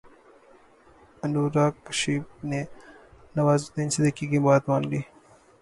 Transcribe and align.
انوراگ 1.23 1.73
کشیپ 1.85 2.25
نے 2.49 2.61
نوازالدین 3.35 3.89
صدیقی 3.95 4.25
کی 4.31 4.39
بات 4.45 4.63
مان 4.69 4.81
لی 4.89 5.01